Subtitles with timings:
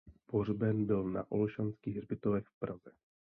[0.25, 2.91] Pohřben byl na Olšanských hřbitovech v Praze.